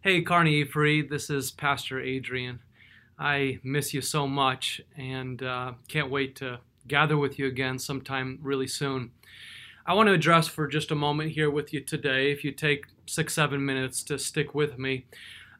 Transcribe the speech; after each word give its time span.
Hey, 0.00 0.22
Kearney 0.22 0.62
Free, 0.62 1.02
this 1.02 1.28
is 1.28 1.50
Pastor 1.50 2.00
Adrian. 2.00 2.60
I 3.18 3.58
miss 3.64 3.92
you 3.92 4.00
so 4.00 4.28
much 4.28 4.80
and 4.96 5.42
uh, 5.42 5.72
can't 5.88 6.08
wait 6.08 6.36
to 6.36 6.60
gather 6.86 7.16
with 7.18 7.36
you 7.36 7.48
again 7.48 7.80
sometime 7.80 8.38
really 8.40 8.68
soon. 8.68 9.10
I 9.84 9.94
want 9.94 10.06
to 10.06 10.12
address 10.12 10.46
for 10.46 10.68
just 10.68 10.92
a 10.92 10.94
moment 10.94 11.32
here 11.32 11.50
with 11.50 11.72
you 11.72 11.80
today, 11.80 12.30
if 12.30 12.44
you 12.44 12.52
take 12.52 12.84
six, 13.06 13.34
seven 13.34 13.66
minutes 13.66 14.04
to 14.04 14.20
stick 14.20 14.54
with 14.54 14.78
me. 14.78 15.06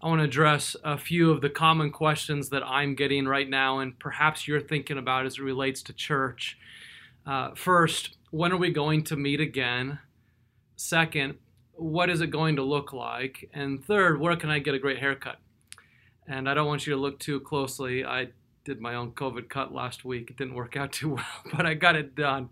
I 0.01 0.07
want 0.07 0.21
to 0.21 0.25
address 0.25 0.77
a 0.85 0.97
few 0.97 1.33
of 1.33 1.41
the 1.41 1.51
common 1.51 1.91
questions 1.91 2.49
that 2.51 2.63
I'm 2.63 2.95
getting 2.95 3.27
right 3.27 3.51
now 3.51 3.81
and 3.81 3.99
perhaps 3.99 4.47
you're 4.47 4.61
thinking 4.61 4.99
about 4.99 5.27
as 5.27 5.39
it 5.39 5.43
relates 5.43 5.83
to 5.83 5.93
church. 5.93 6.57
Uh, 7.27 7.57
first, 7.57 8.17
when 8.31 8.53
are 8.53 8.57
we 8.57 8.71
going 8.71 9.03
to 9.03 9.17
meet 9.17 9.41
again? 9.41 9.99
Second, 10.77 11.39
what 11.79 12.11
is 12.11 12.21
it 12.21 12.31
going 12.31 12.57
to 12.57 12.63
look 12.63 12.93
like? 12.93 13.49
And 13.55 13.85
third, 13.85 14.21
where 14.21 14.37
can 14.37 14.51
I 14.51 14.59
get 14.59 14.75
a 14.75 14.79
great 14.79 14.99
haircut? 14.99 15.37
And 16.27 16.49
I 16.49 16.55
don't 16.55 16.67
want 16.67 16.87
you 16.87 16.95
to 16.95 17.01
look 17.01 17.19
too 17.19 17.41
closely. 17.41 18.05
I 18.05 18.29
did 18.65 18.81
my 18.81 18.95
own 18.95 19.13
COVID 19.13 19.49
cut 19.49 19.73
last 19.73 20.05
week. 20.05 20.31
It 20.31 20.37
didn't 20.37 20.55
work 20.55 20.77
out 20.77 20.93
too 20.93 21.15
well, 21.15 21.43
but 21.53 21.65
I 21.67 21.75
got 21.75 21.97
it 21.97 22.15
done. 22.15 22.51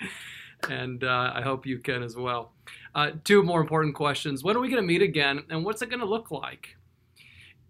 And 0.70 1.04
uh, 1.04 1.32
I 1.34 1.42
hope 1.42 1.66
you 1.66 1.78
can 1.78 2.02
as 2.02 2.16
well. 2.16 2.52
Uh, 2.94 3.10
two 3.24 3.42
more 3.42 3.60
important 3.60 3.94
questions. 3.94 4.42
When 4.42 4.56
are 4.56 4.60
we 4.60 4.70
going 4.70 4.82
to 4.82 4.86
meet 4.86 5.02
again? 5.02 5.44
And 5.50 5.64
what's 5.64 5.82
it 5.82 5.90
going 5.90 6.00
to 6.00 6.06
look 6.06 6.30
like? 6.30 6.76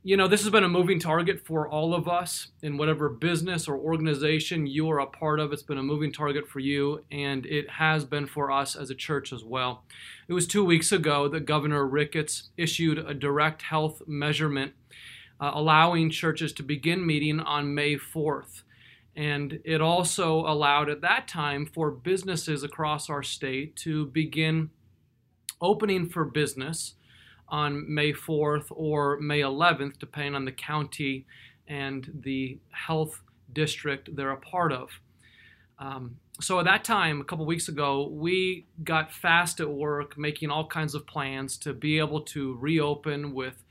You 0.06 0.16
know, 0.16 0.28
this 0.28 0.42
has 0.42 0.50
been 0.50 0.62
a 0.62 0.68
moving 0.68 1.00
target 1.00 1.44
for 1.44 1.68
all 1.68 1.92
of 1.92 2.06
us 2.06 2.46
in 2.62 2.76
whatever 2.76 3.08
business 3.08 3.66
or 3.66 3.76
organization 3.76 4.64
you 4.64 4.88
are 4.88 5.00
a 5.00 5.06
part 5.06 5.40
of. 5.40 5.52
It's 5.52 5.64
been 5.64 5.78
a 5.78 5.82
moving 5.82 6.12
target 6.12 6.46
for 6.46 6.60
you, 6.60 7.04
and 7.10 7.44
it 7.44 7.68
has 7.68 8.04
been 8.04 8.28
for 8.28 8.52
us 8.52 8.76
as 8.76 8.88
a 8.88 8.94
church 8.94 9.32
as 9.32 9.42
well. 9.42 9.82
It 10.28 10.32
was 10.32 10.46
two 10.46 10.64
weeks 10.64 10.92
ago 10.92 11.26
that 11.30 11.44
Governor 11.44 11.84
Ricketts 11.84 12.50
issued 12.56 12.98
a 12.98 13.14
direct 13.14 13.62
health 13.62 14.00
measurement 14.06 14.74
uh, 15.40 15.50
allowing 15.52 16.10
churches 16.10 16.52
to 16.52 16.62
begin 16.62 17.04
meeting 17.04 17.40
on 17.40 17.74
May 17.74 17.96
4th. 17.96 18.62
And 19.16 19.58
it 19.64 19.80
also 19.80 20.46
allowed 20.46 20.88
at 20.88 21.00
that 21.00 21.26
time 21.26 21.66
for 21.66 21.90
businesses 21.90 22.62
across 22.62 23.10
our 23.10 23.24
state 23.24 23.74
to 23.78 24.06
begin 24.06 24.70
opening 25.60 26.08
for 26.08 26.24
business 26.24 26.94
on 27.48 27.92
May 27.92 28.12
4th 28.12 28.66
or 28.70 29.18
May 29.20 29.40
11th, 29.40 29.98
depending 29.98 30.34
on 30.34 30.44
the 30.44 30.52
county 30.52 31.26
and 31.68 32.20
the 32.24 32.58
health 32.70 33.22
district 33.52 34.14
they're 34.14 34.30
a 34.30 34.36
part 34.36 34.72
of. 34.72 34.90
Um, 35.78 36.16
so 36.40 36.58
at 36.58 36.64
that 36.64 36.84
time, 36.84 37.20
a 37.20 37.24
couple 37.24 37.46
weeks 37.46 37.68
ago, 37.68 38.08
we 38.08 38.66
got 38.84 39.12
fast 39.12 39.60
at 39.60 39.70
work 39.70 40.18
making 40.18 40.50
all 40.50 40.66
kinds 40.66 40.94
of 40.94 41.06
plans 41.06 41.56
to 41.58 41.72
be 41.72 41.98
able 41.98 42.20
to 42.22 42.56
reopen 42.60 43.32
with 43.32 43.62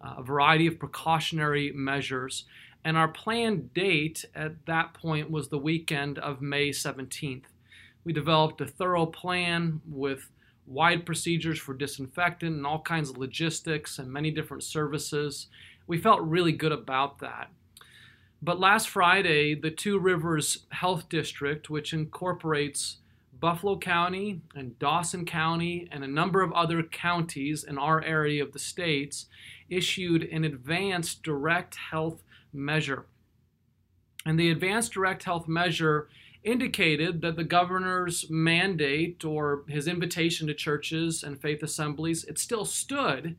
a 0.00 0.22
variety 0.22 0.66
of 0.66 0.78
precautionary 0.78 1.72
measures. 1.72 2.44
And 2.84 2.96
our 2.96 3.08
planned 3.08 3.72
date 3.74 4.24
at 4.34 4.66
that 4.66 4.94
point 4.94 5.30
was 5.30 5.48
the 5.48 5.58
weekend 5.58 6.18
of 6.18 6.42
May 6.42 6.70
17th. 6.70 7.44
We 8.04 8.12
developed 8.12 8.60
a 8.60 8.66
thorough 8.66 9.06
plan 9.06 9.80
with 9.88 10.28
wide 10.66 11.04
procedures 11.04 11.58
for 11.58 11.74
disinfectant 11.74 12.56
and 12.56 12.66
all 12.66 12.80
kinds 12.80 13.10
of 13.10 13.18
logistics 13.18 13.98
and 13.98 14.10
many 14.10 14.30
different 14.30 14.62
services. 14.62 15.48
We 15.86 15.98
felt 15.98 16.20
really 16.22 16.52
good 16.52 16.72
about 16.72 17.18
that. 17.18 17.50
But 18.40 18.58
last 18.58 18.88
Friday, 18.88 19.54
the 19.54 19.70
Two 19.70 19.98
Rivers 19.98 20.66
Health 20.70 21.08
District, 21.08 21.70
which 21.70 21.92
incorporates 21.92 22.98
Buffalo 23.38 23.78
County 23.78 24.40
and 24.54 24.78
Dawson 24.78 25.24
County 25.24 25.88
and 25.90 26.04
a 26.04 26.08
number 26.08 26.42
of 26.42 26.52
other 26.52 26.82
counties 26.82 27.64
in 27.64 27.78
our 27.78 28.02
area 28.02 28.42
of 28.42 28.52
the 28.52 28.58
states, 28.58 29.26
issued 29.68 30.24
an 30.24 30.44
advanced 30.44 31.22
direct 31.22 31.76
health 31.76 32.22
measure. 32.52 33.06
And 34.24 34.38
the 34.38 34.50
advanced 34.50 34.92
direct 34.92 35.24
health 35.24 35.48
measure 35.48 36.08
indicated 36.44 37.20
that 37.22 37.36
the 37.36 37.44
governor's 37.44 38.28
mandate 38.28 39.24
or 39.24 39.64
his 39.68 39.86
invitation 39.86 40.46
to 40.48 40.54
churches 40.54 41.22
and 41.22 41.40
faith 41.40 41.62
assemblies 41.62 42.24
it 42.24 42.38
still 42.38 42.64
stood. 42.64 43.36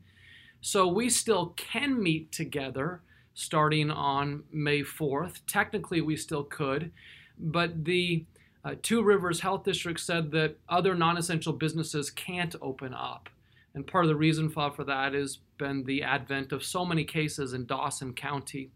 So 0.60 0.88
we 0.88 1.10
still 1.10 1.48
can 1.56 2.02
meet 2.02 2.32
together 2.32 3.02
starting 3.34 3.90
on 3.90 4.44
May 4.52 4.82
4th 4.82 5.40
technically 5.46 6.00
we 6.00 6.16
still 6.16 6.44
could 6.44 6.92
but 7.38 7.84
the 7.84 8.24
uh, 8.64 8.74
Two 8.82 9.02
Rivers 9.02 9.40
Health 9.40 9.64
District 9.64 10.00
said 10.00 10.30
that 10.30 10.56
other 10.68 10.94
non-essential 10.94 11.52
businesses 11.52 12.10
can't 12.10 12.54
open 12.62 12.94
up. 12.94 13.28
And 13.74 13.86
part 13.86 14.04
of 14.04 14.08
the 14.08 14.16
reason 14.16 14.48
for 14.48 14.84
that 14.84 15.12
has 15.12 15.38
been 15.58 15.84
the 15.84 16.02
advent 16.02 16.52
of 16.52 16.64
so 16.64 16.84
many 16.84 17.04
cases 17.04 17.52
in 17.52 17.66
Dawson 17.66 18.14
County 18.14 18.70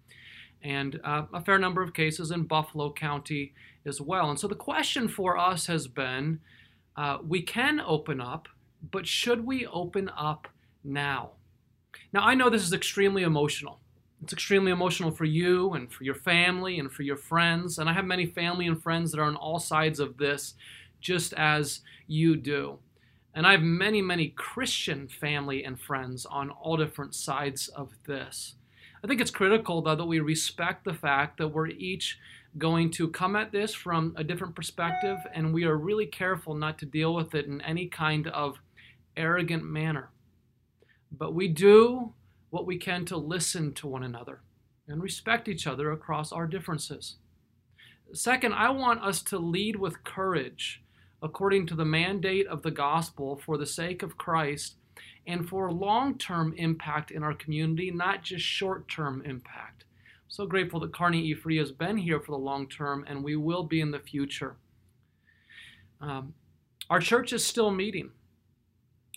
and 0.63 1.01
uh, 1.05 1.25
a 1.33 1.41
fair 1.41 1.59
number 1.59 1.83
of 1.83 1.95
cases 1.95 2.31
in 2.31 2.43
Buffalo 2.45 2.93
County 2.93 3.53
as 3.87 4.01
well. 4.01 4.31
And 4.31 4.39
so 4.39 4.49
the 4.49 4.55
question 4.55 5.09
for 5.09 5.39
us 5.39 5.67
has 5.67 5.87
been 5.87 6.41
uh, 6.97 7.19
we 7.27 7.43
can 7.43 7.81
open 7.81 8.21
up, 8.21 8.49
but 8.91 9.07
should 9.07 9.47
we 9.47 9.67
open 9.67 10.11
up 10.17 10.49
now? 10.83 11.31
Now, 12.13 12.23
I 12.23 12.35
know 12.35 12.51
this 12.51 12.65
is 12.65 12.73
extremely 12.73 13.23
emotional. 13.23 13.81
It's 14.23 14.33
extremely 14.33 14.73
emotional 14.73 15.13
for 15.13 15.25
you 15.25 15.75
and 15.75 15.93
for 15.93 16.03
your 16.03 16.17
family 16.17 16.81
and 16.81 16.91
for 16.91 17.03
your 17.03 17.17
friends. 17.17 17.79
And 17.79 17.89
I 17.89 17.93
have 17.93 18.05
many 18.05 18.27
family 18.27 18.67
and 18.67 18.83
friends 18.83 19.13
that 19.13 19.21
are 19.21 19.25
on 19.25 19.37
all 19.37 19.61
sides 19.61 20.01
of 20.01 20.17
this, 20.17 20.55
just 21.01 21.33
as 21.35 21.81
you 22.09 22.35
do. 22.35 22.79
And 23.35 23.47
I 23.47 23.53
have 23.53 23.63
many, 23.63 24.03
many 24.03 24.31
Christian 24.31 25.07
family 25.07 25.63
and 25.63 25.81
friends 25.81 26.27
on 26.27 26.51
all 26.51 26.77
different 26.77 27.15
sides 27.15 27.69
of 27.69 27.93
this. 28.07 28.55
I 29.03 29.07
think 29.07 29.21
it's 29.21 29.31
critical, 29.31 29.83
though, 29.83 29.95
that 29.95 30.05
we 30.05 30.21
respect 30.21 30.85
the 30.85 30.95
fact 30.95 31.39
that 31.39 31.49
we're 31.49 31.69
each 31.69 32.19
going 32.57 32.91
to 32.91 33.09
come 33.09 33.37
at 33.37 33.53
this 33.53 33.75
from 33.75 34.15
a 34.17 34.25
different 34.25 34.57
perspective, 34.57 35.19
and 35.35 35.53
we 35.53 35.65
are 35.65 35.77
really 35.77 36.07
careful 36.07 36.55
not 36.55 36.79
to 36.79 36.87
deal 36.87 37.15
with 37.15 37.35
it 37.35 37.47
in 37.47 37.61
any 37.61 37.87
kind 37.87 38.27
of 38.29 38.59
arrogant 39.17 39.65
manner. 39.65 40.11
But 41.13 41.35
we 41.35 41.49
do 41.49 42.13
what 42.51 42.67
we 42.67 42.79
can 42.79 43.05
to 43.07 43.17
listen 43.17 43.73
to 43.75 43.87
one 43.87 44.03
another 44.03 44.41
and 44.89 45.03
respect 45.03 45.49
each 45.49 45.67
other 45.67 45.93
across 45.93 46.33
our 46.33 46.47
differences. 46.47 47.17
Second, 48.13 48.55
I 48.55 48.71
want 48.71 49.03
us 49.03 49.23
to 49.25 49.39
lead 49.39 49.77
with 49.77 50.03
courage 50.03 50.83
according 51.21 51.67
to 51.67 51.75
the 51.75 51.85
mandate 51.85 52.47
of 52.47 52.63
the 52.63 52.71
gospel 52.71 53.37
for 53.45 53.59
the 53.59 53.67
sake 53.67 54.03
of 54.03 54.17
Christ 54.17 54.77
and 55.29 55.47
for 55.47 55.71
long 55.71 56.17
term 56.17 56.55
impact 56.57 57.11
in 57.11 57.23
our 57.23 57.35
community, 57.35 57.91
not 57.91 58.25
just 58.25 58.45
short 58.45 58.89
term 58.89 59.23
impact. 59.25 59.85
So 60.27 60.47
grateful 60.47 60.81
that 60.81 60.95
Kearney 60.95 61.21
E. 61.21 61.35
Free 61.35 61.59
has 61.59 61.71
been 61.71 61.99
here 61.99 62.19
for 62.19 62.33
the 62.33 62.39
long 62.39 62.67
term, 62.67 63.05
and 63.07 63.23
we 63.23 63.37
will 63.37 63.63
be 63.63 63.81
in 63.81 63.91
the 63.91 63.99
future. 63.99 64.57
Um, 66.01 66.35
our 66.91 67.01
church 67.01 67.33
is 67.33 67.45
still 67.45 67.71
meeting. 67.71 68.11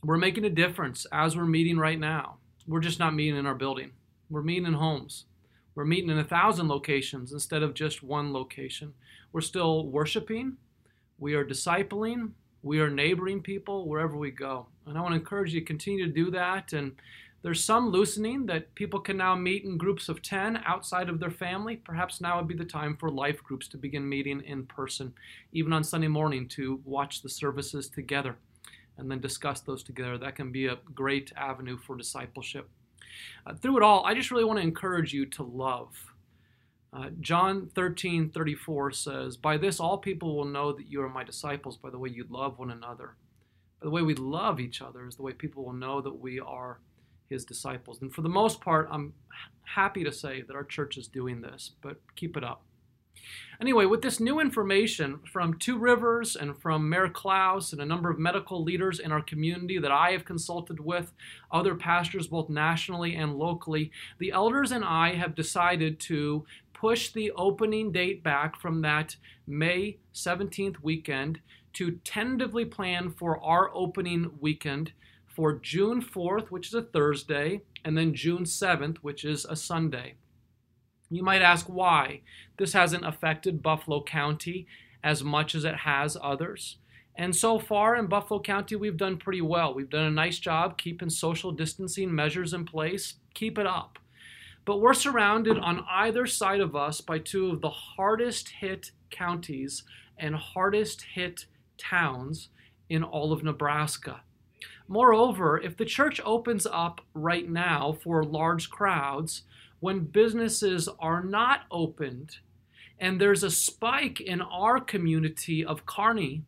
We're 0.04 0.18
making 0.18 0.46
a 0.46 0.50
difference 0.50 1.06
as 1.12 1.38
we're 1.38 1.46
meeting 1.46 1.78
right 1.78 2.00
now. 2.00 2.38
We're 2.68 2.80
just 2.82 3.00
not 3.00 3.16
meeting 3.16 3.38
in 3.38 3.46
our 3.46 3.56
building, 3.56 3.92
we're 4.30 4.44
meeting 4.44 4.68
in 4.68 4.74
homes. 4.74 5.26
We're 5.74 5.86
meeting 5.86 6.10
in 6.10 6.20
a 6.20 6.24
thousand 6.26 6.68
locations 6.68 7.32
instead 7.32 7.64
of 7.64 7.74
just 7.74 8.04
one 8.04 8.34
location. 8.34 8.94
We're 9.32 9.40
still 9.40 9.88
worshiping, 9.88 10.58
we 11.18 11.34
are 11.34 11.46
discipling, 11.46 12.32
we 12.64 12.80
are 12.80 12.90
neighboring 12.90 13.42
people 13.42 13.88
wherever 13.88 14.16
we 14.18 14.32
go. 14.32 14.68
And 14.86 14.98
I 14.98 15.02
want 15.02 15.14
to 15.14 15.20
encourage 15.20 15.54
you 15.54 15.62
to 15.62 15.66
continue 15.66 16.06
to 16.06 16.12
do 16.12 16.32
that. 16.32 16.74
And 16.74 16.94
there's 17.42 17.64
some 17.64 17.90
loosening 17.90 18.46
that 18.48 18.74
people 18.76 19.00
can 19.00 19.18
now 19.18 19.36
meet 19.36 19.64
in 19.64 19.78
groups 19.78 20.10
of 20.10 20.22
10 20.22 20.62
outside 20.66 21.10
of 21.10 21.20
their 21.20 21.32
family. 21.32 21.78
Perhaps 21.78 22.22
now 22.22 22.38
would 22.38 22.48
be 22.48 22.56
the 22.56 22.64
time 22.64 22.96
for 22.98 23.10
life 23.10 23.42
groups 23.44 23.68
to 23.70 23.78
begin 23.78 24.08
meeting 24.08 24.42
in 24.42 24.66
person, 24.68 25.14
even 25.52 25.74
on 25.74 25.84
Sunday 25.84 26.08
morning, 26.08 26.48
to 26.50 26.80
watch 26.86 27.22
the 27.22 27.30
services 27.30 27.90
together 27.90 28.36
and 28.98 29.10
then 29.10 29.20
discuss 29.20 29.62
those 29.62 29.82
together. 29.82 30.18
That 30.18 30.36
can 30.36 30.52
be 30.52 30.68
a 30.68 30.78
great 30.94 31.32
avenue 31.36 31.78
for 31.78 31.98
discipleship. 31.98 32.70
Uh, 33.48 33.56
through 33.56 33.78
it 33.78 33.84
all, 33.84 34.06
I 34.06 34.14
just 34.14 34.30
really 34.30 34.44
want 34.44 34.60
to 34.60 34.64
encourage 34.64 35.12
you 35.12 35.26
to 35.28 35.44
love. 35.44 36.14
Uh, 36.94 37.10
John 37.22 37.70
13, 37.74 38.32
34 38.32 38.92
says, 38.92 39.38
By 39.38 39.58
this 39.58 39.80
all 39.80 39.98
people 39.98 40.36
will 40.36 40.46
know 40.46 40.74
that 40.74 40.88
you 40.88 41.02
are 41.02 41.10
my 41.10 41.24
disciples, 41.24 41.78
by 41.78 41.90
the 41.90 41.98
way 41.98 42.10
you 42.10 42.26
love 42.30 42.60
one 42.60 42.72
another. 42.72 43.16
By 43.80 43.86
the 43.86 43.92
way 43.92 44.02
we 44.02 44.16
love 44.16 44.60
each 44.60 44.82
other 44.82 45.08
is 45.08 45.16
the 45.16 45.22
way 45.22 45.32
people 45.32 45.64
will 45.64 45.74
know 45.74 46.02
that 46.02 46.20
we 46.20 46.40
are 46.40 46.80
his 47.30 47.46
disciples. 47.46 48.02
And 48.02 48.14
for 48.14 48.22
the 48.22 48.30
most 48.30 48.60
part, 48.60 48.90
I'm 48.92 49.14
happy 49.64 50.04
to 50.04 50.12
say 50.12 50.42
that 50.42 50.56
our 50.56 50.66
church 50.66 50.98
is 50.98 51.08
doing 51.08 51.42
this, 51.42 51.72
but 51.82 51.98
keep 52.16 52.36
it 52.36 52.44
up. 52.44 52.62
Anyway, 53.62 53.86
with 53.86 54.02
this 54.02 54.20
new 54.20 54.40
information 54.40 55.20
from 55.32 55.54
Two 55.54 55.78
Rivers 55.78 56.36
and 56.36 56.60
from 56.60 56.90
Mayor 56.90 57.08
Clouse 57.08 57.72
and 57.72 57.82
a 57.82 57.86
number 57.86 58.10
of 58.10 58.18
medical 58.18 58.64
leaders 58.64 59.00
in 59.00 59.12
our 59.12 59.22
community 59.22 59.78
that 59.78 59.92
I 59.92 60.12
have 60.12 60.26
consulted 60.26 60.80
with, 60.80 61.14
other 61.52 61.76
pastors 61.76 62.28
both 62.28 62.50
nationally 62.50 63.16
and 63.16 63.36
locally, 63.36 63.92
the 64.18 64.32
elders 64.32 64.72
and 64.72 64.84
I 64.84 65.14
have 65.14 65.36
decided 65.36 66.00
to 66.02 66.46
push 66.82 67.12
the 67.12 67.32
opening 67.34 67.92
date 67.92 68.24
back 68.24 68.60
from 68.60 68.82
that 68.82 69.16
May 69.46 69.98
17th 70.16 70.78
weekend 70.82 71.40
to 71.74 72.00
tentatively 72.04 72.66
plan 72.66 73.12
for 73.12 73.40
our 73.44 73.70
opening 73.72 74.32
weekend 74.40 74.92
for 75.28 75.54
June 75.54 76.02
4th, 76.02 76.48
which 76.48 76.70
is 76.70 76.74
a 76.74 76.82
Thursday, 76.82 77.62
and 77.86 77.96
then 77.96 78.16
June 78.16 78.46
7th, 78.46 78.98
which 78.98 79.24
is 79.24 79.46
a 79.46 79.56
Sunday. 79.56 80.16
You 81.12 81.22
might 81.22 81.44
ask 81.44 81.68
why. 81.68 82.22
This 82.58 82.74
hasn't 82.74 83.06
affected 83.06 83.62
Buffalo 83.62 84.02
County 84.02 84.66
as 85.04 85.24
much 85.24 85.54
as 85.54 85.64
it 85.64 85.76
has 85.76 86.18
others. 86.20 86.78
And 87.16 87.36
so 87.36 87.60
far 87.60 87.96
in 87.96 88.08
Buffalo 88.08 88.42
County, 88.42 88.76
we've 88.76 88.98
done 88.98 89.18
pretty 89.18 89.42
well. 89.42 89.72
We've 89.76 89.90
done 89.90 90.06
a 90.06 90.12
nice 90.12 90.40
job 90.40 90.80
keeping 90.80 91.12
social 91.12 91.52
distancing 91.52 92.14
measures 92.14 92.56
in 92.56 92.66
place. 92.66 93.16
Keep 93.36 93.60
it 93.60 93.68
up. 93.68 94.00
But 94.66 94.80
we're 94.80 94.94
surrounded 94.94 95.58
on 95.58 95.86
either 95.90 96.28
side 96.28 96.60
of 96.60 96.76
us 96.76 97.02
by 97.02 97.20
two 97.20 97.50
of 97.50 97.62
the 97.62 97.70
hardest 97.70 98.50
hit 98.50 98.92
counties 99.10 99.84
and 100.18 100.36
hardest 100.36 101.02
hit 101.14 101.46
towns 101.78 102.50
in 102.90 103.04
all 103.04 103.34
of 103.34 103.44
Nebraska. 103.44 104.22
Moreover, 104.88 105.60
if 105.60 105.78
the 105.78 105.86
church 105.86 106.20
opens 106.26 106.68
up 106.70 107.02
right 107.14 107.50
now 107.50 107.98
for 108.04 108.24
large 108.24 108.70
crowds, 108.70 109.44
when 109.80 110.02
businesses 110.02 110.88
are 111.00 111.24
not 111.24 111.62
opened, 111.72 112.38
and 113.00 113.20
there's 113.20 113.44
a 113.44 113.50
spike 113.50 114.22
in 114.22 114.42
our 114.42 114.80
community 114.80 115.66
of 115.66 115.88
Kearney, 115.88 116.44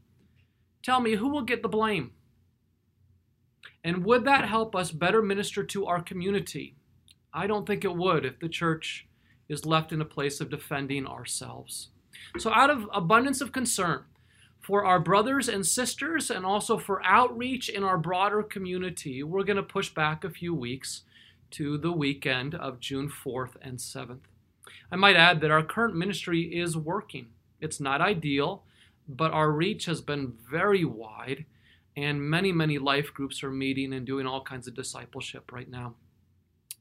tell 0.83 0.99
me 0.99 1.15
who 1.15 1.29
will 1.29 1.41
get 1.41 1.63
the 1.63 1.69
blame? 1.69 2.11
And 3.83 4.05
would 4.05 4.23
that 4.25 4.47
help 4.47 4.75
us 4.75 4.91
better 4.91 5.21
minister 5.21 5.63
to 5.63 5.87
our 5.87 6.01
community? 6.01 6.75
I 7.33 7.47
don't 7.47 7.65
think 7.65 7.83
it 7.83 7.95
would 7.95 8.25
if 8.25 8.39
the 8.39 8.49
church 8.49 9.07
is 9.49 9.65
left 9.65 9.91
in 9.91 10.01
a 10.01 10.05
place 10.05 10.39
of 10.39 10.49
defending 10.49 11.07
ourselves. 11.07 11.89
So, 12.37 12.51
out 12.53 12.69
of 12.69 12.87
abundance 12.93 13.41
of 13.41 13.51
concern 13.51 14.03
for 14.59 14.85
our 14.85 14.99
brothers 14.99 15.49
and 15.49 15.65
sisters 15.65 16.29
and 16.29 16.45
also 16.45 16.77
for 16.77 17.03
outreach 17.03 17.69
in 17.69 17.83
our 17.83 17.97
broader 17.97 18.43
community, 18.43 19.23
we're 19.23 19.43
going 19.43 19.57
to 19.57 19.63
push 19.63 19.89
back 19.89 20.23
a 20.23 20.29
few 20.29 20.53
weeks 20.53 21.01
to 21.51 21.77
the 21.77 21.91
weekend 21.91 22.55
of 22.55 22.79
June 22.79 23.09
4th 23.09 23.55
and 23.61 23.77
7th. 23.77 24.21
I 24.91 24.95
might 24.95 25.15
add 25.15 25.41
that 25.41 25.51
our 25.51 25.63
current 25.63 25.95
ministry 25.95 26.41
is 26.41 26.77
working. 26.77 27.27
It's 27.59 27.79
not 27.79 28.01
ideal, 28.01 28.63
but 29.07 29.31
our 29.31 29.51
reach 29.51 29.85
has 29.85 30.01
been 30.01 30.33
very 30.49 30.85
wide, 30.85 31.45
and 31.95 32.21
many, 32.21 32.51
many 32.51 32.77
life 32.77 33.13
groups 33.13 33.43
are 33.43 33.51
meeting 33.51 33.93
and 33.93 34.05
doing 34.05 34.25
all 34.25 34.41
kinds 34.41 34.67
of 34.67 34.75
discipleship 34.75 35.51
right 35.51 35.69
now. 35.69 35.95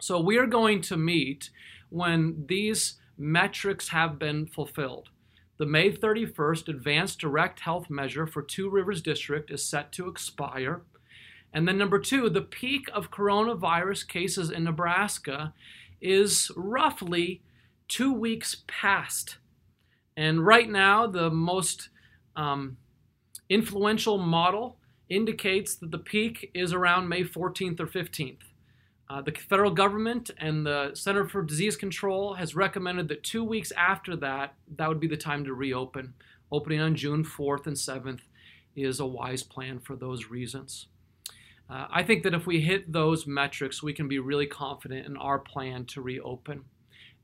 So 0.03 0.19
we 0.19 0.37
are 0.37 0.47
going 0.47 0.81
to 0.83 0.97
meet 0.97 1.51
when 1.89 2.47
these 2.49 2.95
metrics 3.17 3.91
have 3.91 4.19
been 4.19 4.47
fulfilled. 4.47 5.11
The 5.59 5.67
May 5.67 5.93
31st 5.93 6.67
Advanced 6.67 7.21
Direct 7.21 7.61
Health 7.61 7.89
Measure 7.89 8.27
for 8.27 8.43
Two 8.43 8.69
Rivers 8.69 9.01
District 9.01 9.49
is 9.49 9.65
set 9.65 9.93
to 9.93 10.09
expire. 10.09 10.83
And 11.53 11.69
then, 11.69 11.79
number 11.79 12.01
two, 12.01 12.29
the 12.29 12.43
peak 12.43 12.89
of 12.93 13.13
coronavirus 13.13 14.09
cases 14.09 14.51
in 14.51 14.65
Nebraska 14.65 15.55
is 16.01 16.51
roughly 16.57 17.43
two 17.87 18.13
weeks 18.13 18.65
past. 18.67 19.37
And 20.17 20.45
right 20.45 20.69
now, 20.69 21.07
the 21.07 21.31
most 21.31 21.91
um, 22.35 22.77
influential 23.49 24.19
model 24.19 24.79
indicates 25.09 25.77
that 25.77 25.93
the 25.93 25.99
peak 25.99 26.51
is 26.55 26.73
around 26.73 27.09
May 27.09 27.23
14th 27.23 27.79
or 27.79 27.87
15th. 27.87 28.52
Uh, 29.13 29.21
the 29.21 29.33
federal 29.33 29.71
government 29.71 30.31
and 30.39 30.65
the 30.65 30.91
Center 30.95 31.29
for 31.29 31.43
Disease 31.43 31.77
Control 31.77 32.33
has 32.33 32.57
recommended 32.57 33.09
that 33.09 33.23
two 33.23 33.45
weeks 33.45 33.71
after 33.73 34.17
that, 34.17 34.55
that 34.77 34.89
would 34.89 35.01
be 35.01 35.07
the 35.07 35.19
time 35.19 35.45
to 35.45 35.53
reopen. 35.53 36.15
Opening 36.51 36.81
on 36.81 36.95
June 36.95 37.23
4th 37.23 37.67
and 37.67 37.77
7th 37.77 38.21
is 38.75 39.01
a 39.01 39.07
wise 39.07 39.43
plan 39.43 39.81
for 39.81 39.97
those 39.97 40.31
reasons. 40.31 40.87
Uh, 41.69 41.89
I 41.91 42.03
think 42.03 42.23
that 42.23 42.33
if 42.33 42.47
we 42.47 42.63
hit 42.63 42.91
those 42.91 43.27
metrics, 43.27 43.83
we 43.83 43.93
can 43.93 44.09
be 44.09 44.19
really 44.19 44.47
confident 44.47 45.05
in 45.05 45.19
our 45.19 45.39
plan 45.39 45.85
to 45.87 46.01
reopen. 46.01 46.65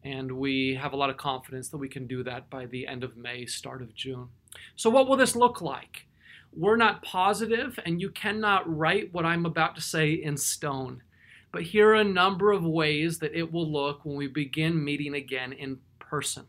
And 0.05 0.33
we 0.33 0.75
have 0.75 0.93
a 0.93 0.97
lot 0.97 1.09
of 1.09 1.17
confidence 1.17 1.71
that 1.71 1.79
we 1.79 1.89
can 1.89 2.07
do 2.07 2.23
that 2.25 2.51
by 2.51 2.67
the 2.67 2.87
end 2.87 3.03
of 3.03 3.17
May, 3.17 3.47
start 3.47 3.81
of 3.81 3.95
June. 3.95 4.29
So, 4.77 4.91
what 4.91 5.09
will 5.09 5.17
this 5.17 5.35
look 5.35 5.63
like? 5.63 6.07
We're 6.55 6.77
not 6.77 7.03
positive, 7.03 7.79
and 7.87 8.01
you 8.01 8.11
cannot 8.11 8.69
write 8.77 9.13
what 9.15 9.25
I'm 9.25 9.47
about 9.47 9.75
to 9.77 9.81
say 9.81 10.13
in 10.13 10.37
stone. 10.37 11.03
But 11.51 11.63
here 11.63 11.91
are 11.91 11.95
a 11.95 12.05
number 12.05 12.53
of 12.53 12.65
ways 12.65 13.19
that 13.19 13.35
it 13.35 13.53
will 13.53 13.71
look 13.71 14.05
when 14.05 14.17
we 14.17 14.27
begin 14.27 14.85
meeting 14.85 15.15
again 15.15 15.53
in 15.53 15.79
person. 15.99 16.47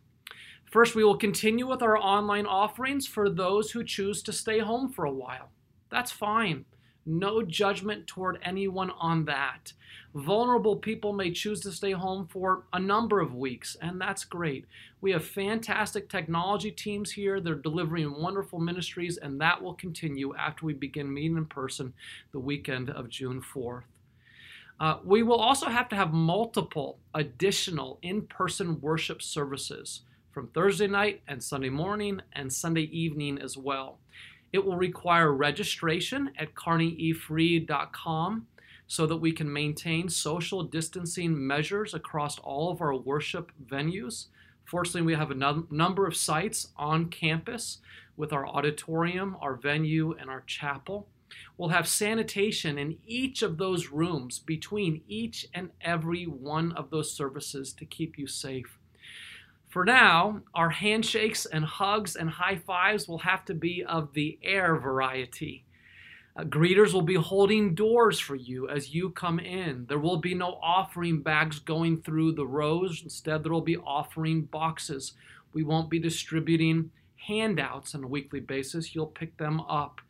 First, 0.65 0.93
we 0.93 1.03
will 1.03 1.17
continue 1.17 1.67
with 1.67 1.81
our 1.81 1.97
online 1.97 2.45
offerings 2.45 3.07
for 3.07 3.29
those 3.29 3.71
who 3.71 3.83
choose 3.83 4.21
to 4.23 4.33
stay 4.33 4.59
home 4.59 4.91
for 4.91 5.05
a 5.05 5.11
while. 5.11 5.49
That's 5.89 6.11
fine. 6.11 6.65
No 7.05 7.41
judgment 7.41 8.05
toward 8.05 8.37
anyone 8.43 8.91
on 8.91 9.25
that. 9.25 9.73
Vulnerable 10.13 10.75
people 10.75 11.13
may 11.13 11.31
choose 11.31 11.59
to 11.61 11.71
stay 11.71 11.91
home 11.91 12.27
for 12.27 12.65
a 12.73 12.79
number 12.79 13.19
of 13.19 13.33
weeks, 13.33 13.77
and 13.81 13.99
that's 13.99 14.25
great. 14.25 14.65
We 15.01 15.11
have 15.11 15.25
fantastic 15.25 16.09
technology 16.09 16.71
teams 16.71 17.11
here. 17.11 17.39
They're 17.39 17.55
delivering 17.55 18.21
wonderful 18.21 18.59
ministries, 18.59 19.17
and 19.17 19.39
that 19.41 19.61
will 19.61 19.73
continue 19.73 20.35
after 20.35 20.65
we 20.65 20.73
begin 20.73 21.11
meeting 21.11 21.37
in 21.37 21.45
person 21.45 21.93
the 22.31 22.39
weekend 22.39 22.89
of 22.89 23.09
June 23.09 23.41
4th. 23.41 23.83
Uh, 24.79 24.97
we 25.03 25.23
will 25.23 25.39
also 25.39 25.67
have 25.67 25.89
to 25.89 25.95
have 25.95 26.13
multiple 26.13 26.99
additional 27.13 27.99
in 28.01 28.21
person 28.23 28.79
worship 28.79 29.21
services 29.21 30.01
from 30.31 30.47
Thursday 30.47 30.87
night 30.87 31.21
and 31.27 31.43
Sunday 31.43 31.69
morning 31.69 32.21
and 32.33 32.51
Sunday 32.51 32.83
evening 32.83 33.39
as 33.41 33.57
well. 33.57 33.99
It 34.53 34.63
will 34.63 34.77
require 34.77 35.33
registration 35.33 36.31
at 36.37 36.55
kearneyefree.com 36.55 38.47
so 38.87 39.05
that 39.05 39.17
we 39.17 39.31
can 39.31 39.51
maintain 39.51 40.09
social 40.09 40.63
distancing 40.63 41.45
measures 41.45 41.93
across 41.93 42.39
all 42.39 42.71
of 42.71 42.81
our 42.81 42.95
worship 42.95 43.51
venues. 43.69 44.27
Fortunately, 44.65 45.03
we 45.03 45.13
have 45.13 45.29
a 45.29 45.35
num- 45.35 45.67
number 45.69 46.07
of 46.07 46.15
sites 46.15 46.69
on 46.75 47.09
campus 47.09 47.79
with 48.17 48.33
our 48.33 48.47
auditorium, 48.47 49.37
our 49.41 49.55
venue, 49.55 50.15
and 50.19 50.29
our 50.29 50.41
chapel. 50.47 51.07
We'll 51.57 51.69
have 51.69 51.87
sanitation 51.87 52.77
in 52.77 52.97
each 53.05 53.41
of 53.41 53.57
those 53.57 53.89
rooms 53.89 54.39
between 54.39 55.01
each 55.07 55.47
and 55.53 55.69
every 55.81 56.25
one 56.25 56.71
of 56.73 56.89
those 56.89 57.11
services 57.11 57.73
to 57.73 57.85
keep 57.85 58.17
you 58.17 58.27
safe. 58.27 58.77
For 59.69 59.85
now, 59.85 60.41
our 60.55 60.71
handshakes 60.71 61.45
and 61.45 61.63
hugs 61.63 62.15
and 62.15 62.29
high 62.29 62.55
fives 62.55 63.07
will 63.07 63.19
have 63.19 63.45
to 63.45 63.53
be 63.53 63.83
of 63.83 64.13
the 64.13 64.39
air 64.41 64.75
variety. 64.77 65.63
Uh, 66.35 66.43
greeters 66.43 66.93
will 66.93 67.03
be 67.03 67.15
holding 67.15 67.75
doors 67.75 68.19
for 68.19 68.35
you 68.35 68.67
as 68.69 68.93
you 68.95 69.09
come 69.11 69.39
in. 69.39 69.85
There 69.87 69.99
will 69.99 70.17
be 70.17 70.33
no 70.33 70.57
offering 70.63 71.21
bags 71.21 71.59
going 71.59 72.01
through 72.01 72.31
the 72.31 72.47
rows. 72.47 73.01
Instead, 73.03 73.43
there 73.43 73.51
will 73.51 73.61
be 73.61 73.77
offering 73.77 74.43
boxes. 74.43 75.13
We 75.53 75.63
won't 75.63 75.89
be 75.89 75.99
distributing 75.99 76.91
handouts 77.17 77.93
on 77.93 78.03
a 78.03 78.07
weekly 78.07 78.39
basis. 78.39 78.95
You'll 78.95 79.07
pick 79.07 79.37
them 79.37 79.59
up 79.61 80.01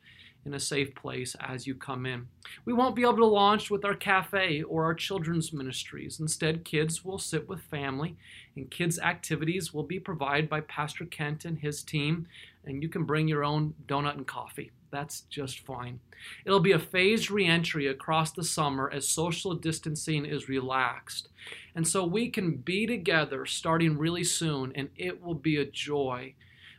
in 0.46 0.54
a 0.54 0.60
safe 0.60 0.96
place 0.96 1.36
as 1.40 1.68
you 1.68 1.76
come 1.76 2.06
in. 2.06 2.28
We 2.66 2.74
won't 2.74 2.96
be 2.96 3.04
able 3.04 3.18
to 3.18 3.26
launch 3.26 3.70
with 3.70 3.84
our 3.86 3.94
cafe 3.94 4.64
or 4.64 4.86
our 4.86 4.94
children's 4.94 5.52
ministries. 5.54 6.20
Instead, 6.20 6.66
kids 6.66 7.04
will 7.04 7.20
sit 7.20 7.48
with 7.48 7.62
family, 7.62 8.16
and 8.56 8.72
kids' 8.72 9.00
activities 9.00 9.74
will 9.74 9.84
be 9.84 10.00
provided 10.00 10.50
by 10.50 10.62
Pastor 10.62 11.06
Kent 11.06 11.46
and 11.46 11.60
his 11.60 11.84
team, 11.84 12.28
and 12.66 12.82
you 12.82 12.90
can 12.90 13.04
bring 13.04 13.28
your 13.28 13.44
own 13.44 13.74
donut 13.88 14.16
and 14.16 14.28
coffee. 14.28 14.72
That's 14.92 15.22
just 15.30 15.60
fine. 15.60 16.00
It'll 16.46 16.60
be 16.60 16.72
a 16.72 16.80
phased 16.80 17.30
reentry 17.30 17.88
across 17.88 18.32
the 18.32 18.44
summer 18.44 18.90
as 18.92 19.08
social 19.08 19.54
distancing 19.54 20.26
is 20.26 20.50
relaxed. 20.50 21.30
And 21.76 21.88
so 21.88 22.06
we 22.06 22.30
can 22.30 22.56
be 22.56 22.88
together 22.88 23.46
starting 23.46 23.98
really 23.98 24.24
soon, 24.24 24.72
and 24.76 24.90
it 24.96 25.22
will 25.24 25.36
be 25.36 25.58
a 25.58 25.66
joy. 25.66 26.34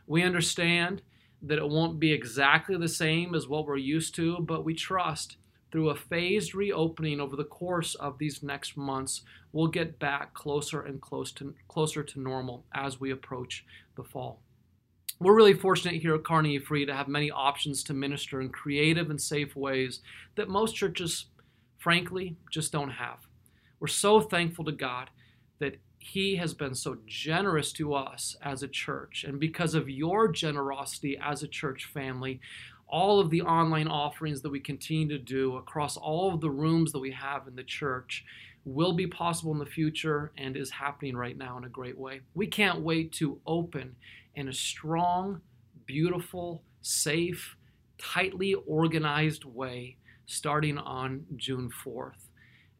We 0.07 0.23
understand 0.23 1.01
that 1.43 1.57
it 1.57 1.67
won't 1.67 1.99
be 1.99 2.11
exactly 2.11 2.77
the 2.77 2.87
same 2.87 3.33
as 3.33 3.47
what 3.47 3.65
we're 3.65 3.77
used 3.77 4.15
to, 4.15 4.39
but 4.39 4.63
we 4.63 4.73
trust 4.73 5.37
through 5.71 5.89
a 5.89 5.95
phased 5.95 6.53
reopening 6.53 7.21
over 7.21 7.35
the 7.35 7.43
course 7.43 7.95
of 7.95 8.17
these 8.17 8.43
next 8.43 8.75
months, 8.75 9.21
we'll 9.53 9.67
get 9.67 9.99
back 9.99 10.33
closer 10.33 10.81
and 10.81 11.01
close 11.01 11.31
to, 11.31 11.53
closer 11.67 12.03
to 12.03 12.19
normal 12.19 12.65
as 12.73 12.99
we 12.99 13.11
approach 13.11 13.65
the 13.95 14.03
fall. 14.03 14.41
We're 15.19 15.35
really 15.35 15.53
fortunate 15.53 16.01
here 16.01 16.15
at 16.15 16.23
Carnegie 16.23 16.59
Free 16.59 16.85
to 16.85 16.93
have 16.93 17.07
many 17.07 17.31
options 17.31 17.83
to 17.83 17.93
minister 17.93 18.41
in 18.41 18.49
creative 18.49 19.09
and 19.09 19.21
safe 19.21 19.55
ways 19.55 19.99
that 20.35 20.49
most 20.49 20.75
churches, 20.75 21.25
frankly, 21.77 22.35
just 22.49 22.71
don't 22.71 22.89
have. 22.89 23.19
We're 23.79 23.87
so 23.87 24.19
thankful 24.19 24.65
to 24.65 24.71
God 24.71 25.09
that 25.59 25.77
he 26.03 26.35
has 26.35 26.55
been 26.55 26.73
so 26.73 26.97
generous 27.05 27.71
to 27.73 27.93
us 27.93 28.35
as 28.41 28.63
a 28.63 28.67
church. 28.67 29.23
And 29.23 29.39
because 29.39 29.75
of 29.75 29.87
your 29.87 30.27
generosity 30.27 31.15
as 31.21 31.43
a 31.43 31.47
church 31.47 31.85
family, 31.85 32.41
all 32.87 33.19
of 33.19 33.29
the 33.29 33.43
online 33.43 33.87
offerings 33.87 34.41
that 34.41 34.49
we 34.49 34.59
continue 34.59 35.07
to 35.09 35.19
do 35.19 35.57
across 35.57 35.97
all 35.97 36.33
of 36.33 36.41
the 36.41 36.49
rooms 36.49 36.91
that 36.91 36.99
we 36.99 37.11
have 37.11 37.47
in 37.47 37.55
the 37.55 37.63
church 37.63 38.25
will 38.65 38.93
be 38.93 39.05
possible 39.05 39.51
in 39.51 39.59
the 39.59 39.65
future 39.65 40.31
and 40.37 40.57
is 40.57 40.71
happening 40.71 41.15
right 41.15 41.37
now 41.37 41.55
in 41.57 41.65
a 41.65 41.69
great 41.69 41.97
way. 41.97 42.21
We 42.33 42.47
can't 42.47 42.81
wait 42.81 43.11
to 43.13 43.39
open 43.45 43.95
in 44.33 44.49
a 44.49 44.53
strong, 44.53 45.41
beautiful, 45.85 46.63
safe, 46.81 47.55
tightly 47.99 48.55
organized 48.65 49.45
way 49.45 49.97
starting 50.25 50.79
on 50.79 51.25
June 51.35 51.69
4th. 51.85 52.30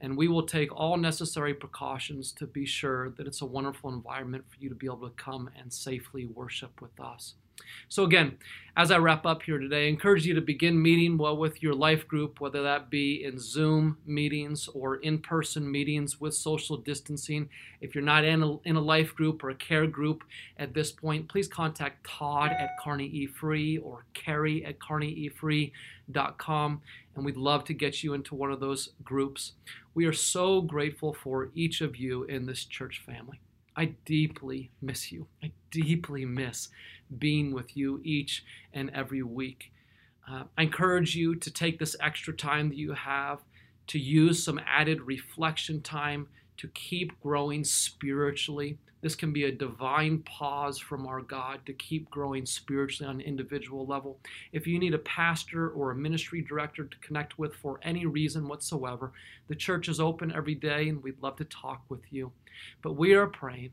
And 0.01 0.17
we 0.17 0.27
will 0.27 0.48
take 0.48 0.75
all 0.75 0.98
necessary 0.98 1.53
precautions 1.53 2.31
to 2.34 2.48
be 2.48 2.65
sure 2.65 3.12
that 3.12 3.27
it's 3.27 3.41
a 3.41 3.46
wonderful 3.46 3.93
environment 3.93 4.43
for 4.50 4.58
you 4.60 4.67
to 4.67 4.75
be 4.75 4.88
able 4.88 5.08
to 5.08 5.15
come 5.15 5.50
and 5.58 5.72
safely 5.72 6.25
worship 6.25 6.81
with 6.81 7.00
us. 7.00 7.36
So, 7.89 8.03
again, 8.03 8.37
as 8.77 8.89
I 8.89 8.99
wrap 8.99 9.25
up 9.25 9.43
here 9.43 9.57
today, 9.57 9.87
I 9.87 9.89
encourage 9.89 10.25
you 10.25 10.33
to 10.33 10.41
begin 10.41 10.81
meeting 10.81 11.17
well 11.17 11.35
with 11.35 11.61
your 11.61 11.73
life 11.73 12.07
group, 12.07 12.39
whether 12.39 12.63
that 12.63 12.89
be 12.89 13.25
in 13.25 13.37
Zoom 13.37 13.97
meetings 14.05 14.69
or 14.69 14.95
in 14.95 15.19
person 15.19 15.69
meetings 15.69 16.21
with 16.21 16.33
social 16.33 16.77
distancing. 16.77 17.49
If 17.81 17.93
you're 17.93 18.03
not 18.03 18.23
in 18.23 18.41
a, 18.41 18.57
in 18.59 18.77
a 18.77 18.81
life 18.81 19.13
group 19.13 19.43
or 19.43 19.49
a 19.49 19.55
care 19.55 19.87
group 19.87 20.23
at 20.57 20.73
this 20.73 20.89
point, 20.89 21.27
please 21.27 21.49
contact 21.49 22.07
Todd 22.07 22.51
at 22.51 22.69
Kearney 22.81 23.07
E 23.07 23.27
Free 23.27 23.77
or 23.77 24.05
Carrie 24.13 24.63
at 24.63 24.79
KearneyEFree.com, 24.79 26.81
and 27.15 27.25
we'd 27.25 27.35
love 27.35 27.65
to 27.65 27.73
get 27.73 28.03
you 28.03 28.13
into 28.13 28.35
one 28.35 28.53
of 28.53 28.61
those 28.61 28.91
groups. 29.03 29.51
We 29.93 30.05
are 30.05 30.13
so 30.13 30.61
grateful 30.61 31.13
for 31.13 31.49
each 31.53 31.81
of 31.81 31.97
you 31.97 32.23
in 32.23 32.45
this 32.45 32.63
church 32.63 33.03
family. 33.05 33.41
I 33.75 33.93
deeply 34.05 34.71
miss 34.81 35.11
you. 35.11 35.27
I 35.43 35.51
deeply 35.69 36.25
miss 36.25 36.69
being 37.17 37.51
with 37.51 37.75
you 37.75 38.01
each 38.03 38.43
and 38.73 38.89
every 38.91 39.23
week. 39.23 39.71
Uh, 40.29 40.43
I 40.57 40.63
encourage 40.63 41.15
you 41.15 41.35
to 41.35 41.51
take 41.51 41.79
this 41.79 41.95
extra 41.99 42.33
time 42.33 42.69
that 42.69 42.77
you 42.77 42.93
have 42.93 43.39
to 43.87 43.99
use 43.99 44.43
some 44.43 44.59
added 44.65 45.01
reflection 45.01 45.81
time 45.81 46.27
to 46.57 46.67
keep 46.69 47.19
growing 47.21 47.63
spiritually. 47.63 48.77
This 49.01 49.15
can 49.15 49.33
be 49.33 49.45
a 49.45 49.51
divine 49.51 50.19
pause 50.19 50.77
from 50.77 51.07
our 51.07 51.21
God 51.21 51.65
to 51.65 51.73
keep 51.73 52.09
growing 52.11 52.45
spiritually 52.45 53.09
on 53.09 53.15
an 53.15 53.25
individual 53.25 53.87
level. 53.87 54.19
If 54.51 54.67
you 54.67 54.77
need 54.77 54.93
a 54.93 54.99
pastor 54.99 55.69
or 55.69 55.91
a 55.91 55.95
ministry 55.95 56.41
director 56.41 56.85
to 56.85 56.97
connect 56.99 57.39
with 57.39 57.55
for 57.55 57.79
any 57.81 58.05
reason 58.05 58.47
whatsoever, 58.47 59.11
the 59.47 59.55
church 59.55 59.89
is 59.89 59.99
open 59.99 60.31
every 60.31 60.55
day 60.55 60.87
and 60.87 61.01
we'd 61.01 61.21
love 61.21 61.37
to 61.37 61.45
talk 61.45 61.81
with 61.89 62.03
you. 62.11 62.31
But 62.81 62.93
we 62.93 63.13
are 63.13 63.27
praying 63.27 63.72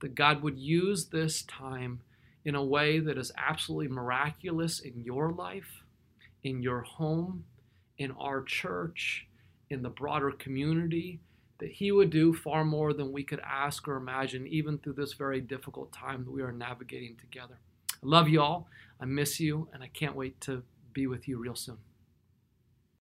that 0.00 0.14
God 0.14 0.42
would 0.42 0.58
use 0.58 1.06
this 1.06 1.42
time 1.42 2.00
in 2.44 2.54
a 2.54 2.64
way 2.64 2.98
that 2.98 3.18
is 3.18 3.32
absolutely 3.36 3.88
miraculous 3.88 4.80
in 4.80 5.00
your 5.00 5.32
life, 5.32 5.84
in 6.42 6.62
your 6.62 6.80
home, 6.80 7.44
in 7.98 8.10
our 8.12 8.42
church, 8.42 9.26
in 9.70 9.82
the 9.82 9.88
broader 9.88 10.32
community, 10.32 11.20
that 11.58 11.70
He 11.70 11.92
would 11.92 12.10
do 12.10 12.34
far 12.34 12.64
more 12.64 12.92
than 12.92 13.12
we 13.12 13.22
could 13.22 13.40
ask 13.40 13.86
or 13.86 13.96
imagine, 13.96 14.46
even 14.48 14.78
through 14.78 14.94
this 14.94 15.12
very 15.12 15.40
difficult 15.40 15.92
time 15.92 16.24
that 16.24 16.32
we 16.32 16.42
are 16.42 16.52
navigating 16.52 17.16
together. 17.16 17.58
I 17.92 17.96
love 18.02 18.28
you 18.28 18.40
all. 18.40 18.66
I 19.00 19.04
miss 19.04 19.38
you, 19.38 19.68
and 19.72 19.82
I 19.82 19.88
can't 19.88 20.16
wait 20.16 20.40
to 20.42 20.62
be 20.92 21.06
with 21.06 21.28
you 21.28 21.38
real 21.38 21.54
soon. 21.54 21.78